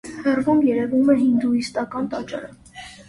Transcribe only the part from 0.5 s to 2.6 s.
երևում է հինդուիստական տաճարը։